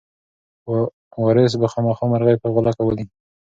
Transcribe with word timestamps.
وارث 1.21 1.53
به 1.61 1.67
خامخا 1.73 2.05
مرغۍ 2.11 2.35
په 2.41 2.47
غولکه 2.53 2.81
ولي. 2.85 3.05